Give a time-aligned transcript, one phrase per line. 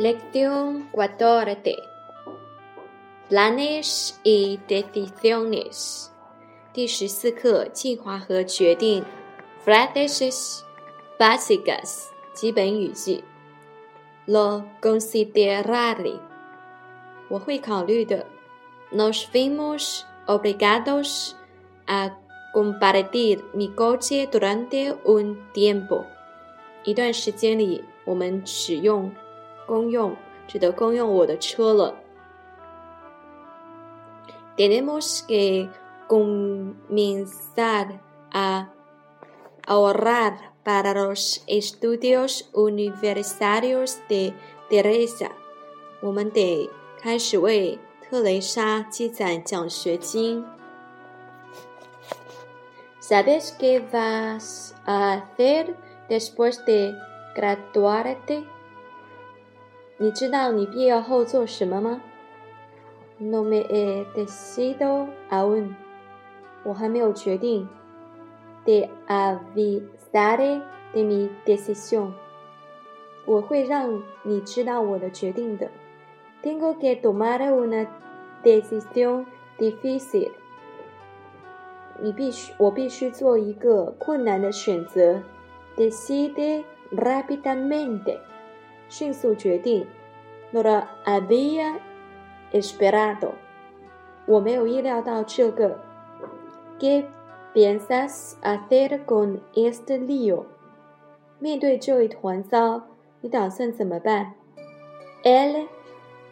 [0.00, 1.44] Lección cuatro.
[3.28, 6.06] Planes y decisiones.
[6.72, 9.04] 第十四课计划和决定。
[9.62, 10.62] Frases
[11.18, 13.22] básicas 基本语句。
[14.26, 16.18] Lo consideraré
[17.28, 18.24] 我会考虑的。
[18.90, 21.32] Nos vimos obligados
[21.84, 22.16] a
[22.54, 26.06] compartir mi coche durante un tiempo。
[26.84, 29.12] 一段时间里，我们使用。
[29.69, 30.15] 公用
[30.47, 31.95] 指的公用我的车了。
[34.57, 35.69] Tenemos que
[36.07, 37.99] comenzar
[38.31, 38.69] a
[39.67, 44.33] ahorrar para los estudios universitarios de
[44.69, 45.31] Teresa。
[46.01, 46.69] 我们得
[47.01, 50.45] 开始为特蕾莎积攒奖学金。¿
[53.01, 55.75] Sabes qué vas a hacer
[56.09, 56.95] después de
[57.35, 58.43] graduarte?
[60.02, 62.00] 你知道你毕业后做什么吗
[63.18, 65.74] ？No me he decidido aún。
[66.64, 67.68] 我还没有决定。
[68.64, 70.62] De avisaré
[70.94, 72.12] de mi decisión。
[73.26, 75.70] 我会让你知道我的决定的。
[76.42, 77.86] Tengo que tomar una
[78.42, 79.26] decisión
[79.58, 80.30] difícil。
[82.00, 85.20] 你必须，我必须做一个困难的选择。
[85.76, 88.18] Decide rápidamente。
[88.90, 89.86] 迅速决定
[90.50, 91.78] ，no lo había
[92.52, 93.30] esperado，
[94.26, 95.78] 我没有意料到这个。
[96.78, 97.06] ¿Qué
[97.54, 100.44] piensas hacer con este lío？
[101.38, 102.82] 面对这一团糟，
[103.22, 104.34] 你打算怎么办
[105.22, 105.68] ？El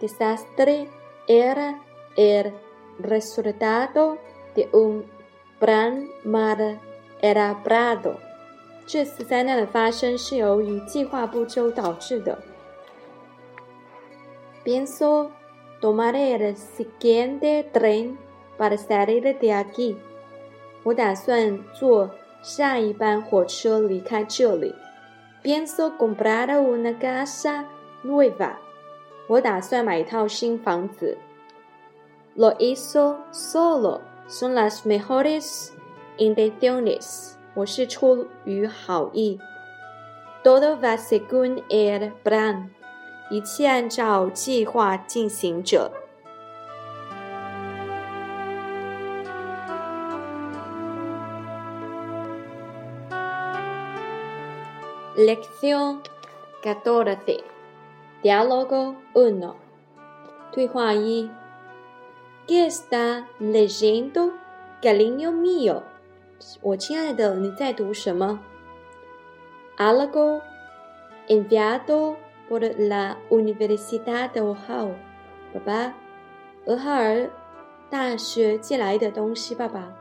[0.00, 0.88] desastre
[1.26, 1.78] era
[2.16, 2.52] el
[3.00, 4.18] resultado
[4.54, 5.04] de un
[5.60, 6.78] plan mal
[7.20, 8.16] elaborado。
[8.86, 12.38] 这次灾难的发生是由于计划不周导致的。
[14.67, 15.31] Pienso
[15.81, 18.17] tomar el siguiente tren
[18.57, 19.97] para salir de aquí。
[20.83, 22.09] 我打算坐
[22.41, 24.73] 下一班火车离开这里。
[25.43, 27.65] Pienso comprar una casa
[28.03, 28.53] nueva。
[29.27, 31.17] 我打算买一套新房子。
[32.35, 35.71] Lo hizo solo son las mejores
[36.17, 37.33] intenciones。
[37.55, 39.39] 我是出于好意。
[40.43, 42.69] Todo va según el plan，
[43.30, 45.90] 一切按照计划进行着。
[55.16, 56.00] Lección
[56.62, 57.42] catorce,
[58.22, 59.56] diálogo uno，
[60.52, 61.28] 对话一。
[62.46, 64.32] ¿Qué está leyendo,
[64.80, 65.82] cariño mío？
[66.62, 68.38] 我亲爱的，你在读什么
[69.76, 70.40] ？Algo
[71.26, 72.14] enviado
[72.48, 74.94] por la Universidad de Ohio，
[75.52, 75.94] 爸爸，
[76.66, 77.30] 俄亥尔
[77.90, 79.94] 大学寄来的东西，爸爸。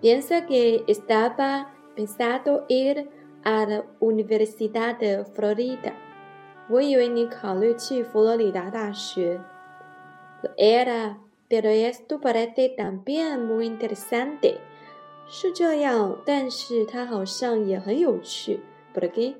[0.00, 3.08] Piensa que estaba pensado ir
[3.42, 5.92] a la Universidad de Florida，
[6.68, 9.40] 我以为你考虑去佛罗里达大学。
[10.56, 14.58] Era，pero esto parece también muy interesante。
[15.28, 18.60] 是这样，但是它好像也很有趣。
[18.94, 19.34] ¿Por qué？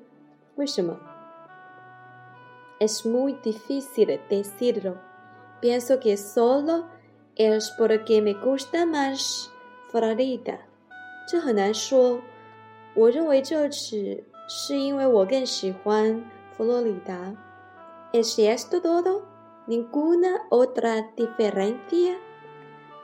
[0.55, 0.99] 为什么
[2.80, 4.96] ？Es muy difícil decirlo.
[5.60, 6.84] Pienso que solo
[7.34, 9.50] es porque me gusta más
[9.90, 10.58] Florida.
[11.26, 12.20] 这很难说。
[12.94, 16.24] 我认为这只是因为我更喜欢
[16.56, 17.34] 佛罗里达。¿
[18.12, 19.22] Es esto todo?
[19.66, 22.16] ¿Ninguna otra diferencia?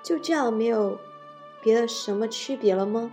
[0.03, 0.99] 就这样没有。
[1.63, 3.11] 别的什么区别了吗？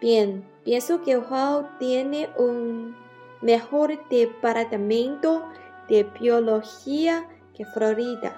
[0.00, 2.94] Bien, pienso que Ohio tiene un
[3.42, 5.42] mejor departamento
[5.88, 8.32] de biología que Florida。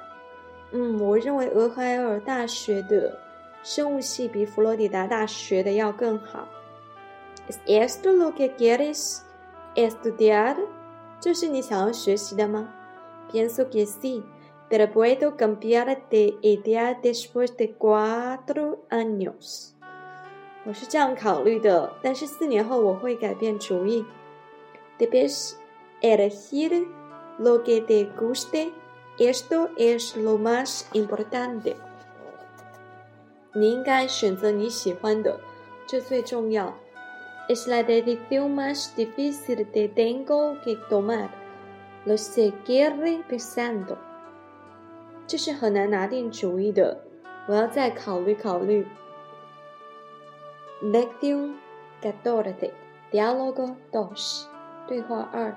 [0.72, 3.18] 嗯，我认为俄亥俄大学的
[3.62, 6.46] 生物系比佛罗里达大学的要更好。¿
[7.48, 9.22] Es esto lo que quieres
[9.74, 10.56] estudiar？
[11.20, 12.68] 这是你想要学习的吗？
[13.32, 19.70] Pienso que sí。pero puedo cambiar de idea después de cuatro años。
[20.64, 24.04] 我是这样考虑的，但是四年后我会改变主意。
[24.98, 25.58] Debes
[26.02, 26.86] elegir
[27.38, 28.72] lo que te guste.
[29.18, 31.76] Esto es lo más importante。
[33.52, 35.40] 你应该选择你喜欢的，
[35.86, 36.74] 这最重要。
[37.48, 41.30] Es la decisión más difícil que tengo que tomar.
[42.06, 43.96] Lo seguiré pensando.
[45.26, 47.02] 这是很难拿定主意的，
[47.46, 48.86] 我要再考虑考虑。
[50.82, 51.56] Lección
[52.00, 52.72] catorce,
[53.12, 54.48] diálogo dos，
[54.86, 55.54] 对话二。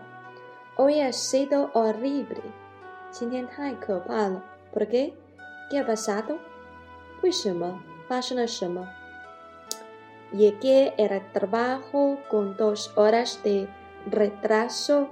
[0.75, 2.41] Hoy ha sido horrible.
[3.12, 4.44] 今天太可怕了。¿
[4.74, 5.13] Por qué?
[5.69, 6.38] ¿Qué ha pasado?
[7.21, 7.80] 为什么？
[8.07, 8.88] 发生了什么？
[10.31, 13.68] Llegué al trabajo con dos horas de
[14.09, 15.09] retraso.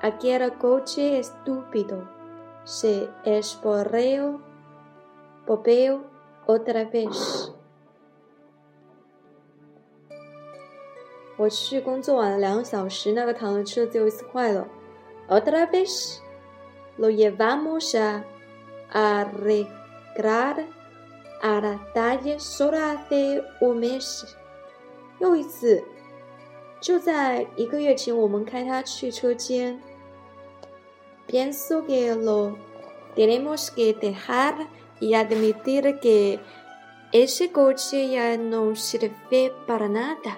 [0.00, 2.08] Aquel coche estúpido
[2.64, 4.40] se esporreó,
[5.44, 6.04] popeo
[6.46, 7.52] otra vez.
[11.37, 14.67] 我去工作晚了两个小时，那个糖的车子又一次坏了。
[15.27, 16.19] Otra vez
[16.97, 18.23] lo llevamos a
[18.91, 20.65] arreglar
[21.41, 24.23] a la calle solo hace un mes。
[25.19, 25.83] 又一次，
[26.81, 29.79] 就在一个月前，我们开它去车间。
[31.27, 32.57] Pienso que lo
[33.15, 34.67] tenemos que dejar
[34.99, 36.39] y admitir que
[37.11, 40.37] ese coche ya no sirve para nada。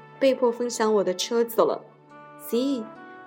[0.21, 1.81] 被迫分享我的车子了。
[2.47, 2.83] Sí,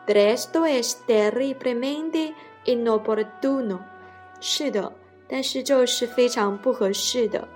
[0.06, 2.32] pero esto es terriblemente
[2.64, 3.80] inoportuno。
[4.40, 4.92] 是的，
[5.28, 7.48] 但是这是非常不合适的。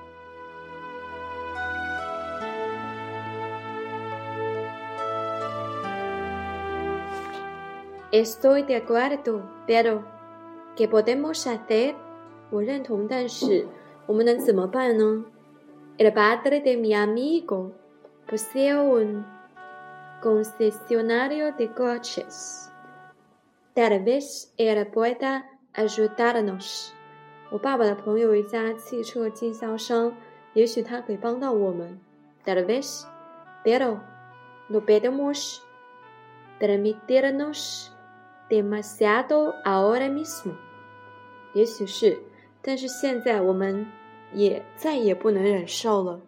[8.10, 10.02] Estoy de acuerdo, pero
[10.76, 11.94] ¿qué podemos hacer？
[12.50, 13.66] 我认同，但是
[14.06, 15.26] 我们能怎么办呢
[15.98, 17.72] ？El padre de mi amigo
[18.27, 19.25] posee un
[20.21, 22.69] concesionario de coches.
[23.73, 25.43] Tal vez él pueda
[25.73, 26.91] ayudarnos.
[27.49, 30.13] 我爸爸的朋友有一家汽车经销商，
[30.53, 31.99] 也许他可以帮到我们。
[32.45, 33.05] Tal vez,
[33.63, 33.99] pero
[34.69, 35.61] no podemos
[36.59, 37.89] permitirnos
[38.49, 40.53] demasiado ahora mismo.
[41.53, 42.17] 也许是，
[42.61, 43.85] 但是现在我们
[44.33, 46.19] 也再也不能忍受了。